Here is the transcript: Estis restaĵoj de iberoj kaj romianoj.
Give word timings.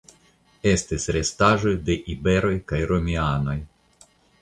Estis 0.71 1.05
restaĵoj 1.17 1.75
de 1.91 1.99
iberoj 2.17 2.53
kaj 2.73 2.83
romianoj. 2.93 3.59